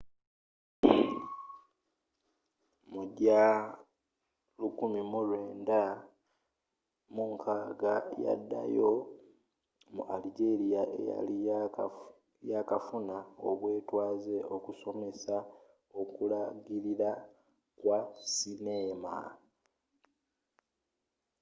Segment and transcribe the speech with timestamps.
[2.93, 3.45] mu gya
[7.15, 8.91] 1960 yaddayo
[9.95, 11.35] mu algeria eyali
[12.51, 13.17] yakafuna
[13.49, 15.35] obwetwaze okusomesa
[15.99, 17.11] okulagirira
[17.81, 17.99] kwa
[18.33, 19.15] sineema